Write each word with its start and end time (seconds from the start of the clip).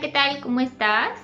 ¿qué 0.00 0.08
tal? 0.08 0.40
¿Cómo 0.40 0.58
estás? 0.58 1.20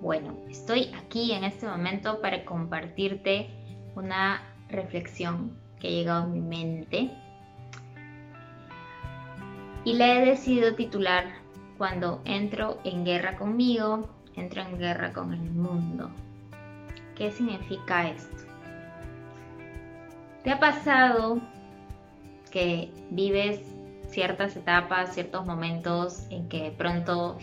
Bueno, 0.00 0.34
estoy 0.48 0.90
aquí 0.94 1.32
en 1.32 1.44
este 1.44 1.66
momento 1.66 2.22
para 2.22 2.42
compartirte 2.46 3.50
una 3.94 4.40
reflexión 4.70 5.58
que 5.78 5.88
ha 5.88 5.90
llegado 5.90 6.22
a 6.22 6.26
mi 6.26 6.40
mente 6.40 7.10
y 9.84 9.92
la 9.92 10.14
he 10.14 10.24
decidido 10.24 10.74
titular 10.74 11.24
Cuando 11.76 12.22
entro 12.24 12.78
en 12.84 13.04
guerra 13.04 13.36
conmigo, 13.36 14.08
entro 14.36 14.62
en 14.62 14.78
guerra 14.78 15.12
con 15.12 15.32
el 15.32 15.50
mundo. 15.50 16.10
¿Qué 17.14 17.30
significa 17.30 18.08
esto? 18.08 18.44
¿Te 20.44 20.50
ha 20.50 20.60
pasado 20.60 21.40
que 22.50 22.90
vives 23.10 23.60
ciertas 24.10 24.56
etapas, 24.56 25.14
ciertos 25.14 25.46
momentos 25.46 26.26
en 26.30 26.48
que 26.48 26.64
de 26.64 26.70
pronto 26.72 27.38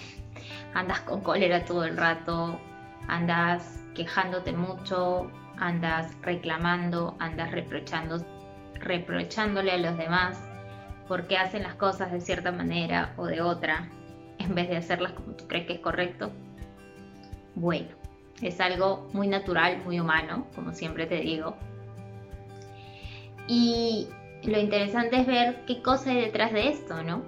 andas 0.74 1.02
con 1.02 1.22
cólera 1.22 1.66
todo 1.66 1.86
el 1.86 1.98
rato, 1.98 2.60
andas 3.08 3.84
quejándote 3.96 4.54
mucho, 4.54 5.32
andas 5.58 6.14
reclamando, 6.22 7.16
andas 7.20 7.52
reprochando, 7.52 8.24
reprochándole 8.76 9.72
a 9.72 9.78
los 9.78 9.98
demás 9.98 10.38
porque 11.08 11.38
hacen 11.38 11.64
las 11.64 11.76
cosas 11.76 12.12
de 12.12 12.22
cierta 12.22 12.52
manera 12.52 13.14
o 13.18 13.26
de 13.26 13.42
otra 13.42 13.90
en 14.40 14.54
vez 14.54 14.70
de 14.70 14.78
hacerlas 14.78 15.14
como 15.14 15.34
tú 15.34 15.48
crees 15.48 15.66
que 15.66 15.74
es 15.74 15.80
correcto. 15.80 16.32
Bueno, 17.56 17.88
es 18.42 18.60
algo 18.60 19.10
muy 19.14 19.28
natural, 19.28 19.82
muy 19.84 20.00
humano, 20.00 20.48
como 20.54 20.74
siempre 20.74 21.08
te 21.08 21.16
digo. 21.16 21.56
Y 23.48 24.10
lo 24.48 24.60
interesante 24.60 25.20
es 25.20 25.28
ver 25.28 25.66
qué 25.66 25.82
cosa 25.82 26.10
hay 26.10 26.22
detrás 26.22 26.54
de 26.54 26.70
esto, 26.70 27.04
¿no? 27.04 27.22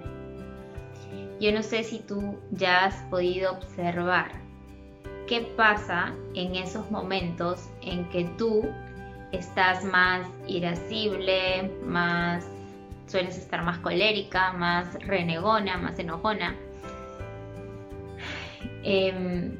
Yo 1.38 1.52
no 1.52 1.62
sé 1.62 1.84
si 1.84 2.00
tú 2.00 2.38
ya 2.50 2.86
has 2.86 2.96
podido 3.04 3.52
observar 3.52 4.32
qué 5.26 5.42
pasa 5.56 6.14
en 6.34 6.56
esos 6.56 6.90
momentos 6.90 7.68
en 7.82 8.08
que 8.08 8.24
tú 8.36 8.68
estás 9.32 9.84
más 9.84 10.26
irascible, 10.46 11.70
más 11.84 12.46
sueles 13.06 13.36
estar 13.36 13.62
más 13.62 13.78
colérica, 13.78 14.52
más 14.52 14.94
renegona, 15.06 15.76
más 15.76 15.98
enojona. 15.98 16.56
Em, 18.82 19.58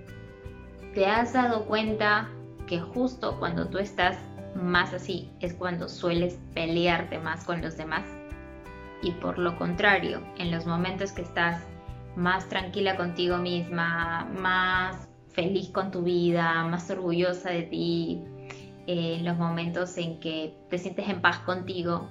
¿Te 0.95 1.07
has 1.07 1.35
dado 1.35 1.67
cuenta 1.67 2.29
que 2.67 2.81
justo 2.81 3.39
cuando 3.39 3.69
tú 3.69 3.79
estás 3.79 4.17
más 4.55 4.93
así 4.93 5.31
es 5.41 5.55
cuando 5.55 5.89
sueles 5.89 6.39
pelearte 6.55 7.19
más 7.19 7.45
con 7.45 7.63
los 7.63 7.77
demás. 7.77 8.05
Y 9.03 9.13
por 9.13 9.39
lo 9.39 9.57
contrario, 9.57 10.23
en 10.37 10.51
los 10.51 10.67
momentos 10.67 11.13
que 11.13 11.23
estás 11.23 11.63
más 12.17 12.49
tranquila 12.49 12.97
contigo 12.97 13.39
misma, 13.39 14.27
más 14.39 15.09
feliz 15.33 15.71
con 15.71 15.91
tu 15.91 16.03
vida, 16.03 16.65
más 16.65 16.91
orgullosa 16.91 17.51
de 17.51 17.63
ti, 17.63 18.23
en 18.87 18.99
eh, 18.99 19.21
los 19.23 19.37
momentos 19.37 19.97
en 19.99 20.19
que 20.21 20.55
te 20.69 20.79
sientes 20.79 21.09
en 21.09 21.21
paz 21.21 21.39
contigo, 21.41 22.09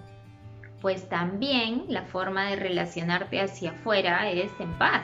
pues 0.82 1.10
también 1.10 1.86
la 1.90 2.04
forma 2.04 2.45
de 2.50 2.56
relacionarte 2.56 3.42
hacia 3.42 3.72
afuera 3.72 4.30
es 4.32 4.52
en 4.60 4.72
paz, 4.78 5.04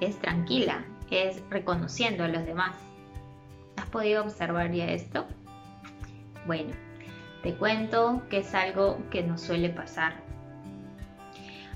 es 0.00 0.18
tranquila, 0.20 0.84
es 1.10 1.42
reconociendo 1.50 2.24
a 2.24 2.28
los 2.28 2.44
demás. 2.46 2.76
¿Has 3.76 3.88
podido 3.90 4.22
observar 4.22 4.72
ya 4.72 4.86
esto? 4.86 5.26
Bueno, 6.46 6.74
te 7.42 7.54
cuento 7.54 8.22
que 8.28 8.38
es 8.38 8.54
algo 8.54 8.98
que 9.10 9.22
nos 9.22 9.42
suele 9.42 9.70
pasar. 9.70 10.22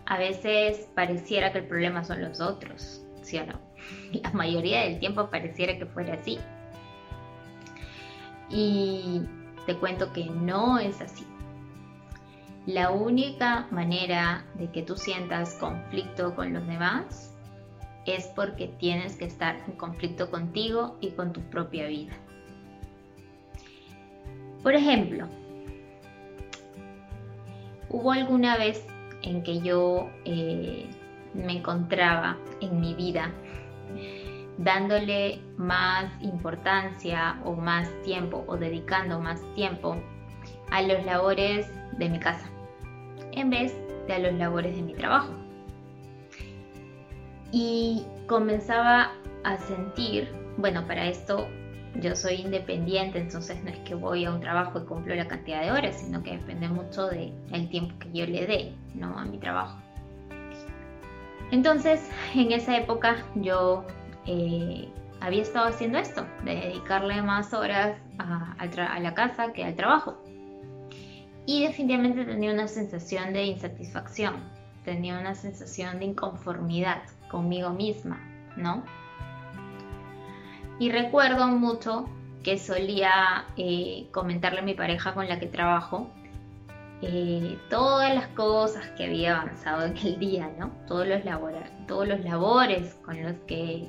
A 0.06 0.18
veces 0.18 0.88
pareciera 0.94 1.52
que 1.52 1.58
el 1.58 1.66
problema 1.66 2.04
son 2.04 2.22
los 2.22 2.40
otros, 2.40 3.02
¿sí 3.22 3.38
o 3.38 3.46
no? 3.46 3.60
La 4.22 4.30
mayoría 4.32 4.82
del 4.82 4.98
tiempo 4.98 5.30
pareciera 5.30 5.78
que 5.78 5.86
fuera 5.86 6.14
así. 6.14 6.38
Y 8.50 9.22
te 9.66 9.76
cuento 9.76 10.12
que 10.12 10.24
no 10.26 10.78
es 10.78 11.00
así. 11.00 11.26
La 12.64 12.90
única 12.90 13.66
manera 13.70 14.44
de 14.54 14.70
que 14.70 14.82
tú 14.82 14.96
sientas 14.96 15.54
conflicto 15.54 16.34
con 16.34 16.52
los 16.52 16.66
demás 16.66 17.34
es 18.04 18.26
porque 18.28 18.68
tienes 18.78 19.16
que 19.16 19.26
estar 19.26 19.56
en 19.66 19.76
conflicto 19.76 20.30
contigo 20.30 20.96
y 21.00 21.10
con 21.10 21.32
tu 21.32 21.40
propia 21.50 21.86
vida. 21.86 22.14
Por 24.62 24.74
ejemplo, 24.74 25.26
hubo 27.88 28.12
alguna 28.12 28.56
vez 28.56 28.86
en 29.22 29.42
que 29.42 29.60
yo 29.60 30.10
eh, 30.24 30.88
me 31.34 31.58
encontraba 31.58 32.36
en 32.60 32.80
mi 32.80 32.94
vida 32.94 33.32
dándole 34.58 35.40
más 35.56 36.10
importancia 36.20 37.40
o 37.44 37.54
más 37.54 37.88
tiempo 38.02 38.44
o 38.48 38.56
dedicando 38.56 39.20
más 39.20 39.40
tiempo 39.54 39.96
a 40.70 40.82
los 40.82 41.04
labores 41.04 41.70
de 41.96 42.08
mi 42.08 42.18
casa 42.18 42.50
en 43.32 43.50
vez 43.50 43.74
de 44.06 44.14
a 44.14 44.18
los 44.18 44.34
labores 44.34 44.74
de 44.74 44.82
mi 44.82 44.94
trabajo. 44.94 45.32
Y 47.52 48.04
comenzaba 48.26 49.12
a 49.44 49.56
sentir, 49.58 50.28
bueno, 50.58 50.86
para 50.86 51.06
esto 51.06 51.48
yo 51.96 52.14
soy 52.14 52.34
independiente, 52.34 53.18
entonces 53.18 53.62
no 53.64 53.70
es 53.70 53.78
que 53.80 53.94
voy 53.94 54.24
a 54.24 54.30
un 54.30 54.40
trabajo 54.40 54.80
y 54.80 54.84
cumplo 54.84 55.14
la 55.14 55.26
cantidad 55.26 55.62
de 55.62 55.72
horas, 55.72 56.00
sino 56.00 56.22
que 56.22 56.32
depende 56.32 56.68
mucho 56.68 57.08
del 57.08 57.68
tiempo 57.70 57.98
que 57.98 58.12
yo 58.12 58.26
le 58.26 58.46
dé 58.46 58.74
¿no? 58.94 59.18
a 59.18 59.24
mi 59.24 59.38
trabajo. 59.38 59.78
Entonces, 61.50 62.10
en 62.34 62.52
esa 62.52 62.76
época 62.76 63.24
yo 63.34 63.84
eh, 64.26 64.88
había 65.20 65.42
estado 65.42 65.68
haciendo 65.68 65.98
esto, 65.98 66.26
de 66.44 66.54
dedicarle 66.56 67.22
más 67.22 67.52
horas 67.54 67.98
a, 68.18 68.54
a 68.58 69.00
la 69.00 69.14
casa 69.14 69.52
que 69.52 69.64
al 69.64 69.74
trabajo. 69.74 70.22
Y 71.46 71.66
definitivamente 71.66 72.26
tenía 72.26 72.52
una 72.52 72.68
sensación 72.68 73.32
de 73.32 73.44
insatisfacción, 73.44 74.34
tenía 74.84 75.18
una 75.18 75.34
sensación 75.34 75.98
de 75.98 76.04
inconformidad 76.04 77.02
conmigo 77.30 77.70
misma, 77.70 78.20
¿no? 78.56 78.84
Y 80.78 80.90
recuerdo 80.90 81.48
mucho 81.48 82.08
que 82.42 82.58
solía 82.58 83.46
eh, 83.56 84.08
comentarle 84.12 84.60
a 84.60 84.62
mi 84.62 84.74
pareja 84.74 85.12
con 85.12 85.28
la 85.28 85.40
que 85.40 85.46
trabajo 85.46 86.10
eh, 87.00 87.58
todas 87.70 88.12
las 88.14 88.26
cosas 88.28 88.86
que 88.96 89.04
había 89.04 89.40
avanzado 89.40 89.86
en 89.86 89.96
el 89.98 90.18
día, 90.18 90.50
¿no? 90.58 90.72
Todos 90.86 91.06
los, 91.06 91.20
todos 91.86 92.08
los 92.08 92.20
labores 92.24 92.94
con 93.04 93.22
los 93.22 93.34
que, 93.46 93.86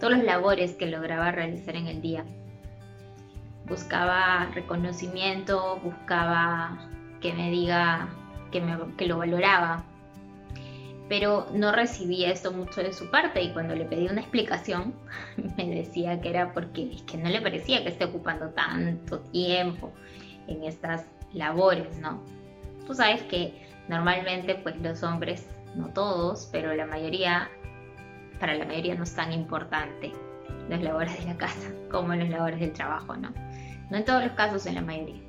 todos 0.00 0.14
los 0.14 0.24
labores 0.24 0.74
que 0.74 0.86
lograba 0.86 1.30
realizar 1.32 1.76
en 1.76 1.86
el 1.86 2.00
día. 2.00 2.24
Buscaba 3.66 4.46
reconocimiento, 4.54 5.80
buscaba 5.82 6.78
que 7.20 7.32
me 7.34 7.50
diga 7.50 8.08
que, 8.52 8.60
me, 8.60 8.78
que 8.96 9.06
lo 9.06 9.18
valoraba, 9.18 9.84
pero 11.08 11.46
no 11.52 11.72
recibía 11.72 12.30
esto 12.30 12.52
mucho 12.52 12.82
de 12.82 12.92
su 12.92 13.10
parte 13.10 13.42
y 13.42 13.52
cuando 13.52 13.74
le 13.74 13.84
pedí 13.84 14.08
una 14.08 14.20
explicación 14.20 14.94
me 15.56 15.66
decía 15.66 16.20
que 16.20 16.30
era 16.30 16.52
porque 16.52 16.92
es 16.92 17.02
que 17.02 17.16
no 17.16 17.28
le 17.28 17.40
parecía 17.40 17.82
que 17.82 17.90
esté 17.90 18.04
ocupando 18.04 18.50
tanto 18.50 19.20
tiempo 19.20 19.92
en 20.48 20.64
estas 20.64 21.04
labores, 21.32 21.98
¿no? 21.98 22.22
Tú 22.86 22.94
sabes 22.94 23.22
que 23.22 23.66
normalmente 23.88 24.54
pues 24.56 24.76
los 24.80 25.02
hombres, 25.02 25.46
no 25.74 25.88
todos, 25.88 26.48
pero 26.52 26.74
la 26.74 26.86
mayoría, 26.86 27.50
para 28.40 28.54
la 28.54 28.64
mayoría 28.64 28.94
no 28.94 29.04
es 29.04 29.14
tan 29.14 29.32
importante 29.32 30.12
las 30.68 30.82
labores 30.82 31.18
de 31.18 31.26
la 31.26 31.36
casa 31.36 31.70
como 31.90 32.14
las 32.14 32.28
labores 32.28 32.60
del 32.60 32.72
trabajo, 32.72 33.16
¿no? 33.16 33.32
No 33.90 33.96
en 33.96 34.04
todos 34.04 34.24
los 34.24 34.32
casos, 34.32 34.66
en 34.66 34.74
la 34.74 34.82
mayoría. 34.82 35.20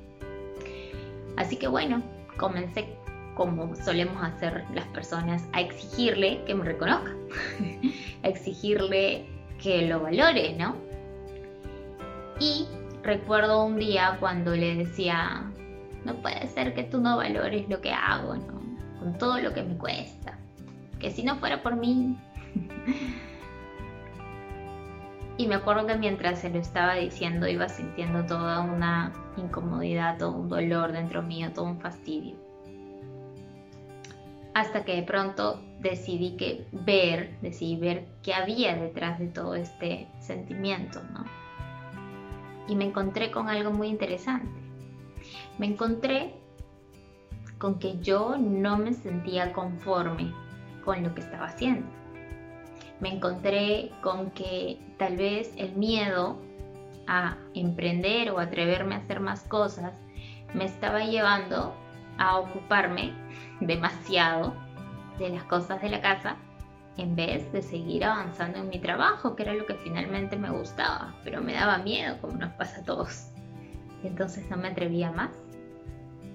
Así 1.36 1.56
que 1.56 1.68
bueno, 1.68 2.02
comencé 2.36 2.97
como 3.38 3.74
solemos 3.76 4.20
hacer 4.20 4.64
las 4.74 4.86
personas, 4.88 5.48
a 5.52 5.60
exigirle 5.60 6.42
que 6.44 6.56
me 6.56 6.64
reconozca, 6.64 7.12
a 8.24 8.28
exigirle 8.28 9.26
que 9.62 9.86
lo 9.86 10.00
valore, 10.00 10.56
¿no? 10.58 10.74
Y 12.40 12.66
recuerdo 13.04 13.64
un 13.64 13.76
día 13.76 14.16
cuando 14.18 14.56
le 14.56 14.74
decía, 14.74 15.44
no 16.04 16.16
puede 16.16 16.48
ser 16.48 16.74
que 16.74 16.82
tú 16.82 17.00
no 17.00 17.16
valores 17.16 17.68
lo 17.68 17.80
que 17.80 17.92
hago, 17.92 18.34
¿no? 18.34 18.58
Con 18.98 19.16
todo 19.18 19.38
lo 19.38 19.54
que 19.54 19.62
me 19.62 19.78
cuesta, 19.78 20.36
que 20.98 21.12
si 21.12 21.22
no 21.22 21.36
fuera 21.36 21.62
por 21.62 21.76
mí. 21.76 22.18
y 25.36 25.46
me 25.46 25.54
acuerdo 25.54 25.86
que 25.86 25.96
mientras 25.96 26.40
se 26.40 26.50
lo 26.50 26.58
estaba 26.58 26.96
diciendo 26.96 27.46
iba 27.46 27.68
sintiendo 27.68 28.26
toda 28.26 28.62
una 28.62 29.12
incomodidad, 29.36 30.18
todo 30.18 30.32
un 30.32 30.48
dolor 30.48 30.90
dentro 30.90 31.22
mío, 31.22 31.52
todo 31.54 31.66
un 31.66 31.80
fastidio 31.80 32.47
hasta 34.58 34.84
que 34.84 34.96
de 34.96 35.02
pronto 35.04 35.62
decidí 35.78 36.36
que 36.36 36.66
ver, 36.72 37.38
decidí 37.42 37.76
ver 37.76 38.08
qué 38.24 38.34
había 38.34 38.74
detrás 38.74 39.20
de 39.20 39.28
todo 39.28 39.54
este 39.54 40.08
sentimiento, 40.18 41.00
¿no? 41.12 41.24
Y 42.66 42.74
me 42.74 42.86
encontré 42.86 43.30
con 43.30 43.48
algo 43.48 43.70
muy 43.70 43.86
interesante. 43.86 44.50
Me 45.58 45.66
encontré 45.66 46.34
con 47.58 47.78
que 47.78 47.98
yo 48.00 48.36
no 48.36 48.78
me 48.78 48.94
sentía 48.94 49.52
conforme 49.52 50.32
con 50.84 51.04
lo 51.04 51.14
que 51.14 51.20
estaba 51.20 51.46
haciendo. 51.46 51.86
me 53.00 53.14
encontré 53.14 53.92
con 54.02 54.32
que 54.32 54.80
tal 54.98 55.16
vez 55.16 55.52
el 55.56 55.72
miedo 55.76 56.36
a 57.06 57.36
emprender 57.54 58.32
o 58.32 58.40
atreverme 58.40 58.96
a 58.96 58.98
hacer 58.98 59.20
más 59.20 59.42
cosas 59.42 59.92
me 60.52 60.64
estaba 60.64 61.04
llevando 61.04 61.76
a 62.18 62.38
ocuparme 62.38 63.12
demasiado 63.60 64.54
de 65.18 65.30
las 65.30 65.44
cosas 65.44 65.80
de 65.82 65.88
la 65.88 66.00
casa 66.00 66.36
en 66.96 67.14
vez 67.14 67.50
de 67.52 67.62
seguir 67.62 68.04
avanzando 68.04 68.58
en 68.58 68.68
mi 68.68 68.78
trabajo, 68.80 69.36
que 69.36 69.44
era 69.44 69.54
lo 69.54 69.66
que 69.66 69.74
finalmente 69.74 70.36
me 70.36 70.50
gustaba, 70.50 71.14
pero 71.22 71.40
me 71.40 71.54
daba 71.54 71.78
miedo, 71.78 72.18
como 72.20 72.34
nos 72.34 72.52
pasa 72.54 72.80
a 72.80 72.84
todos. 72.84 73.28
entonces 74.02 74.48
no 74.50 74.56
me 74.56 74.68
atrevía 74.68 75.10
más 75.10 75.30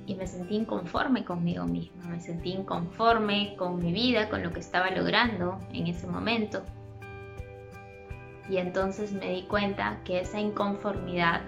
y 0.06 0.16
me 0.16 0.28
sentí 0.28 0.56
inconforme 0.56 1.24
conmigo 1.24 1.66
misma, 1.66 2.06
me 2.10 2.20
sentí 2.20 2.52
inconforme 2.52 3.56
con 3.58 3.80
mi 3.80 3.94
vida, 3.94 4.30
con 4.30 4.44
lo 4.44 4.52
que 4.52 4.60
estaba 4.60 4.90
logrando 4.92 5.60
en 5.72 5.88
ese 5.88 6.08
momento. 6.08 6.64
Y 8.50 8.58
entonces 8.58 9.14
me 9.14 9.30
di 9.30 9.44
cuenta 9.44 10.00
que 10.04 10.20
esa 10.20 10.40
inconformidad 10.40 11.42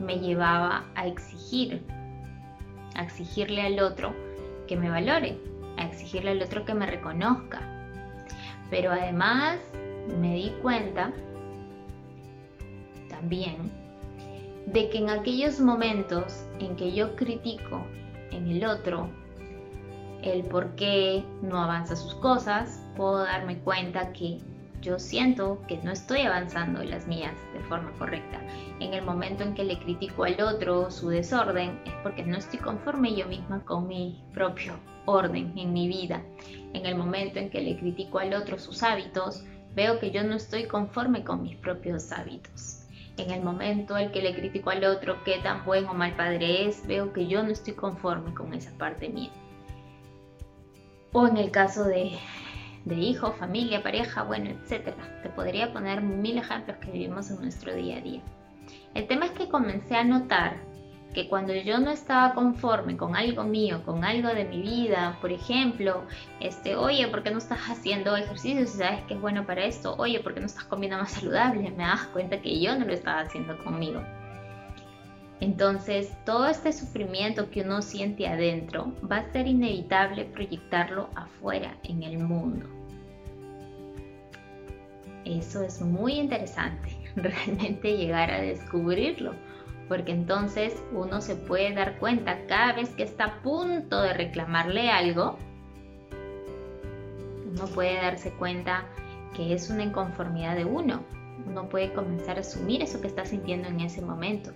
me 0.00 0.18
llevaba 0.18 0.84
a 0.96 1.06
exigir, 1.06 1.84
a 2.96 3.02
exigirle 3.02 3.62
al 3.62 3.78
otro 3.80 4.12
que 4.70 4.76
me 4.76 4.88
valore, 4.88 5.36
a 5.78 5.84
exigirle 5.84 6.30
al 6.30 6.42
otro 6.42 6.64
que 6.64 6.74
me 6.74 6.86
reconozca. 6.86 7.60
Pero 8.70 8.92
además 8.92 9.58
me 10.20 10.36
di 10.36 10.50
cuenta 10.62 11.12
también 13.08 13.56
de 14.66 14.88
que 14.88 14.98
en 14.98 15.10
aquellos 15.10 15.58
momentos 15.58 16.46
en 16.60 16.76
que 16.76 16.92
yo 16.92 17.16
critico 17.16 17.84
en 18.30 18.46
el 18.46 18.64
otro 18.64 19.08
el 20.22 20.44
por 20.44 20.76
qué 20.76 21.24
no 21.42 21.60
avanza 21.60 21.96
sus 21.96 22.14
cosas, 22.14 22.80
puedo 22.96 23.24
darme 23.24 23.58
cuenta 23.58 24.12
que 24.12 24.38
yo 24.80 24.98
siento 24.98 25.60
que 25.68 25.78
no 25.78 25.92
estoy 25.92 26.22
avanzando 26.22 26.82
las 26.82 27.06
mías 27.06 27.34
de 27.52 27.60
forma 27.60 27.92
correcta. 27.98 28.40
En 28.80 28.94
el 28.94 29.04
momento 29.04 29.42
en 29.42 29.54
que 29.54 29.64
le 29.64 29.78
critico 29.78 30.24
al 30.24 30.40
otro 30.40 30.90
su 30.90 31.08
desorden 31.08 31.80
es 31.84 31.94
porque 32.02 32.24
no 32.24 32.36
estoy 32.36 32.58
conforme 32.58 33.14
yo 33.14 33.26
misma 33.26 33.64
con 33.64 33.88
mi 33.88 34.22
propio 34.32 34.74
orden 35.04 35.52
en 35.56 35.72
mi 35.72 35.88
vida. 35.88 36.22
En 36.72 36.86
el 36.86 36.96
momento 36.96 37.38
en 37.38 37.50
que 37.50 37.60
le 37.60 37.78
critico 37.78 38.18
al 38.18 38.34
otro 38.34 38.58
sus 38.58 38.82
hábitos, 38.82 39.44
veo 39.74 39.98
que 39.98 40.10
yo 40.10 40.22
no 40.22 40.34
estoy 40.34 40.66
conforme 40.66 41.24
con 41.24 41.42
mis 41.42 41.56
propios 41.56 42.12
hábitos 42.12 42.80
en 43.20 43.30
el 43.30 43.42
momento 43.42 43.96
en 43.96 44.10
que 44.12 44.22
le 44.22 44.34
critico 44.34 44.70
al 44.70 44.84
otro 44.84 45.22
qué 45.24 45.38
tan 45.38 45.64
buen 45.64 45.86
o 45.86 45.94
mal 45.94 46.14
padre 46.16 46.66
es, 46.66 46.86
veo 46.86 47.12
que 47.12 47.26
yo 47.26 47.42
no 47.42 47.50
estoy 47.50 47.74
conforme 47.74 48.34
con 48.34 48.54
esa 48.54 48.76
parte 48.78 49.08
mía. 49.08 49.30
O 51.12 51.26
en 51.26 51.36
el 51.36 51.50
caso 51.50 51.84
de, 51.84 52.12
de 52.84 52.96
hijo, 52.96 53.32
familia, 53.32 53.82
pareja, 53.82 54.22
bueno, 54.22 54.50
etcétera. 54.50 54.96
Te 55.22 55.28
podría 55.30 55.72
poner 55.72 56.02
mil 56.02 56.38
ejemplos 56.38 56.76
que 56.78 56.90
vivimos 56.90 57.30
en 57.30 57.40
nuestro 57.40 57.74
día 57.74 57.98
a 57.98 58.00
día. 58.00 58.22
El 58.94 59.06
tema 59.06 59.26
es 59.26 59.32
que 59.32 59.48
comencé 59.48 59.96
a 59.96 60.04
notar 60.04 60.56
que 61.14 61.28
cuando 61.28 61.54
yo 61.54 61.78
no 61.78 61.90
estaba 61.90 62.34
conforme 62.34 62.96
con 62.96 63.16
algo 63.16 63.42
mío, 63.42 63.82
con 63.84 64.04
algo 64.04 64.28
de 64.28 64.44
mi 64.44 64.62
vida, 64.62 65.18
por 65.20 65.32
ejemplo, 65.32 66.04
este, 66.38 66.76
oye, 66.76 67.08
¿por 67.08 67.22
qué 67.22 67.30
no 67.30 67.38
estás 67.38 67.58
haciendo 67.68 68.16
ejercicio 68.16 68.66
si 68.66 68.78
sabes 68.78 69.02
que 69.04 69.14
es 69.14 69.20
bueno 69.20 69.44
para 69.44 69.64
esto? 69.64 69.96
Oye, 69.98 70.20
¿por 70.20 70.34
qué 70.34 70.40
no 70.40 70.46
estás 70.46 70.64
comiendo 70.64 70.98
más 70.98 71.12
saludable? 71.12 71.70
Me 71.70 71.84
das 71.84 72.06
cuenta 72.12 72.40
que 72.40 72.60
yo 72.60 72.78
no 72.78 72.84
lo 72.84 72.92
estaba 72.92 73.20
haciendo 73.20 73.58
conmigo. 73.64 74.02
Entonces, 75.40 76.12
todo 76.26 76.46
este 76.46 76.72
sufrimiento 76.72 77.50
que 77.50 77.62
uno 77.62 77.80
siente 77.82 78.26
adentro 78.26 78.92
va 79.10 79.18
a 79.18 79.32
ser 79.32 79.46
inevitable 79.46 80.26
proyectarlo 80.26 81.08
afuera, 81.14 81.76
en 81.82 82.02
el 82.02 82.18
mundo. 82.18 82.66
Eso 85.24 85.62
es 85.62 85.80
muy 85.80 86.14
interesante, 86.14 86.96
realmente 87.16 87.96
llegar 87.96 88.30
a 88.30 88.40
descubrirlo 88.40 89.34
porque 89.90 90.12
entonces 90.12 90.80
uno 90.92 91.20
se 91.20 91.34
puede 91.34 91.74
dar 91.74 91.98
cuenta 91.98 92.46
cada 92.46 92.74
vez 92.74 92.90
que 92.90 93.02
está 93.02 93.24
a 93.24 93.42
punto 93.42 94.00
de 94.00 94.12
reclamarle 94.12 94.88
algo, 94.88 95.36
uno 97.50 97.66
puede 97.66 97.96
darse 97.96 98.30
cuenta 98.30 98.84
que 99.34 99.52
es 99.52 99.68
una 99.68 99.82
inconformidad 99.82 100.54
de 100.54 100.64
uno. 100.64 101.02
Uno 101.44 101.68
puede 101.68 101.92
comenzar 101.92 102.36
a 102.36 102.40
asumir 102.42 102.82
eso 102.82 103.00
que 103.00 103.08
está 103.08 103.24
sintiendo 103.24 103.66
en 103.66 103.80
ese 103.80 104.00
momento. 104.00 104.52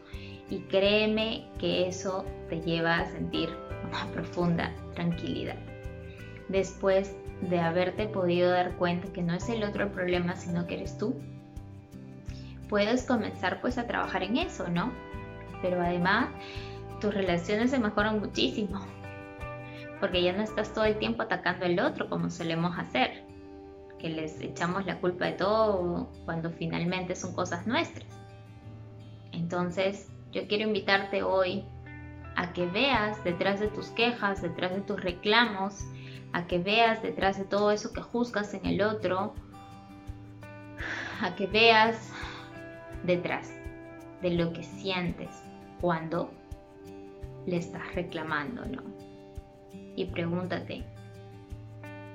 Y 0.51 0.61
créeme 0.61 1.47
que 1.59 1.89
eso 1.89 2.25
te 2.49 2.61
lleva 2.61 2.99
a 2.99 3.07
sentir 3.07 3.49
una 3.89 4.11
profunda 4.13 4.73
tranquilidad. 4.95 5.57
Después 6.49 7.17
de 7.41 7.59
haberte 7.59 8.07
podido 8.07 8.51
dar 8.51 8.77
cuenta 8.77 9.13
que 9.13 9.23
no 9.23 9.35
es 9.35 9.49
el 9.49 9.65
otro 9.65 9.85
el 9.85 9.91
problema, 9.91 10.37
sino 10.37 10.67
que 10.67 10.75
eres 10.75 10.99
tú, 10.99 11.15
puedes 12.69 13.05
comenzar 13.05 13.61
pues 13.61 13.79
a 13.79 13.87
trabajar 13.87 14.23
en 14.23 14.37
eso, 14.37 14.69
¿no? 14.69 14.93
pero 15.65 15.81
además 15.81 16.29
tus 17.01 17.15
relaciones 17.15 17.71
se 17.71 17.79
mejoran 17.79 18.21
muchísimo, 18.21 18.81
porque 19.99 20.23
ya 20.23 20.35
no 20.35 20.43
estás 20.43 20.75
todo 20.75 20.85
el 20.85 20.99
tiempo 20.99 21.23
atacando 21.23 21.65
al 21.65 21.81
otro 21.81 22.11
como 22.11 22.29
solemos 22.29 22.79
hacer, 22.79 23.25
que 23.99 24.11
les 24.11 24.39
echamos 24.43 24.85
la 24.85 25.01
culpa 25.01 25.25
de 25.25 25.33
todo 25.33 26.11
cuando 26.27 26.51
finalmente 26.51 27.17
son 27.17 27.35
cosas 27.35 27.67
nuestras. 27.67 28.07
Entonces, 29.33 30.11
yo 30.35 30.49
quiero 30.49 30.65
invitarte 30.65 31.23
hoy 31.23 31.65
a 32.37 32.53
que 32.53 32.67
veas 32.67 33.23
detrás 33.23 33.61
de 33.61 33.69
tus 33.69 33.87
quejas, 33.91 34.43
detrás 34.43 34.75
de 34.75 34.81
tus 34.81 35.01
reclamos, 35.01 35.85
a 36.33 36.49
que 36.49 36.59
veas 36.59 37.01
detrás 37.03 37.39
de 37.39 37.45
todo 37.45 37.71
eso 37.71 37.93
que 37.93 38.03
juzgas 38.03 38.53
en 38.55 38.67
el 38.67 38.83
otro, 38.83 39.33
a 41.23 41.37
que 41.37 41.47
veas 41.47 42.13
detrás 43.05 43.55
de 44.21 44.31
lo 44.31 44.53
que 44.53 44.65
sientes, 44.65 45.31
cuando 45.81 46.33
le 47.47 47.59
estás 47.59 47.95
reclamando, 47.95 48.65
¿no? 48.67 48.83
Y 49.95 50.07
pregúntate, 50.07 50.85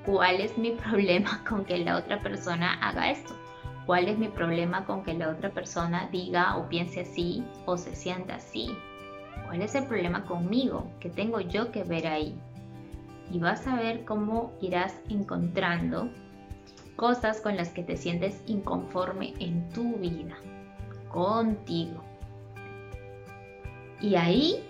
¿cuál 0.06 0.42
es 0.42 0.58
mi 0.58 0.72
problema 0.90 1.42
con 1.48 1.64
que 1.64 1.78
la 1.78 1.96
otra 1.96 2.22
persona 2.22 2.74
haga 2.82 3.12
esto? 3.12 3.34
¿Cuál 3.90 4.08
es 4.08 4.20
mi 4.20 4.28
problema 4.28 4.86
con 4.86 5.02
que 5.02 5.16
la 5.16 5.30
otra 5.30 5.50
persona 5.50 6.10
diga 6.12 6.58
o 6.58 6.70
piense 6.70 7.00
así 7.00 7.44
o 7.66 7.76
se 7.76 7.96
sienta 7.96 8.36
así? 8.36 8.70
¿Cuál 9.48 9.64
es 9.64 9.74
el 9.74 9.88
problema 9.88 10.26
conmigo? 10.26 10.92
que 11.00 11.10
tengo 11.10 11.40
yo 11.40 11.72
que 11.72 11.84
ver 11.84 12.06
ahí? 12.06 12.40
Y 13.32 13.40
vas 13.40 13.66
a 13.66 13.76
ver 13.76 14.06
cómo 14.06 14.54
irás 14.62 14.94
encontrando 15.10 16.08
cosas 16.98 17.42
con 17.42 17.58
las 17.58 17.70
que 17.70 17.82
te 17.82 17.98
sientes 17.98 18.44
inconforme 18.46 19.34
en 19.40 19.68
tu 19.70 19.96
vida, 19.96 20.38
contigo. 21.12 22.04
Y 24.00 24.14
ahí, 24.18 24.64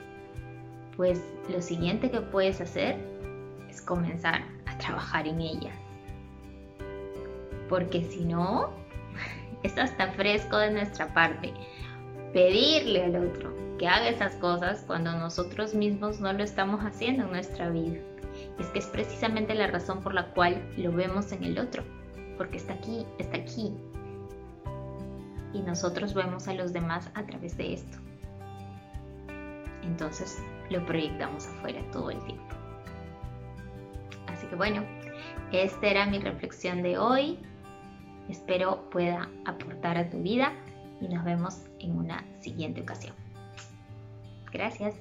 pues 0.95 1.21
lo 1.49 1.61
siguiente 1.61 2.09
que 2.09 2.21
puedes 2.21 2.61
hacer 2.61 2.97
es 3.69 3.81
comenzar 3.81 4.43
a 4.65 4.77
trabajar 4.77 5.27
en 5.27 5.41
ellas. 5.41 5.75
Porque 7.67 8.01
si 8.05 8.23
no, 8.23 8.78
es 9.63 9.77
hasta 9.77 10.11
fresco 10.13 10.57
de 10.57 10.71
nuestra 10.71 11.13
parte 11.13 11.53
pedirle 12.33 13.05
al 13.05 13.15
otro 13.15 13.53
que 13.77 13.87
haga 13.87 14.09
esas 14.09 14.35
cosas 14.35 14.83
cuando 14.85 15.11
nosotros 15.13 15.73
mismos 15.73 16.19
no 16.19 16.33
lo 16.33 16.43
estamos 16.43 16.81
haciendo 16.81 17.23
en 17.23 17.31
nuestra 17.31 17.69
vida. 17.69 17.97
Es 18.59 18.67
que 18.67 18.79
es 18.79 18.87
precisamente 18.87 19.55
la 19.55 19.67
razón 19.67 20.01
por 20.01 20.13
la 20.13 20.25
cual 20.33 20.61
lo 20.77 20.91
vemos 20.91 21.31
en 21.31 21.43
el 21.43 21.57
otro, 21.57 21.83
porque 22.37 22.57
está 22.57 22.73
aquí, 22.73 23.05
está 23.17 23.37
aquí. 23.37 23.73
Y 25.53 25.61
nosotros 25.61 26.13
vemos 26.13 26.47
a 26.47 26.53
los 26.53 26.73
demás 26.73 27.09
a 27.15 27.23
través 27.23 27.57
de 27.57 27.73
esto 27.73 27.97
entonces 29.89 30.41
lo 30.69 30.85
proyectamos 30.85 31.47
afuera 31.47 31.81
todo 31.91 32.11
el 32.11 32.19
tiempo. 32.23 32.55
Así 34.27 34.47
que 34.47 34.55
bueno, 34.55 34.83
esta 35.51 35.87
era 35.87 36.05
mi 36.05 36.19
reflexión 36.19 36.83
de 36.83 36.97
hoy. 36.97 37.39
Espero 38.29 38.89
pueda 38.91 39.29
aportar 39.45 39.97
a 39.97 40.09
tu 40.09 40.21
vida 40.21 40.53
y 41.01 41.07
nos 41.07 41.23
vemos 41.23 41.65
en 41.79 41.97
una 41.97 42.23
siguiente 42.39 42.81
ocasión. 42.81 43.15
Gracias. 44.51 44.95